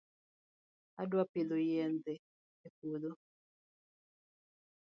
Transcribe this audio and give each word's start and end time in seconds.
Adwa 1.01 1.23
pidho 1.31 1.55
yiende 1.67 2.13
e 2.67 2.67
puodho 2.75 3.13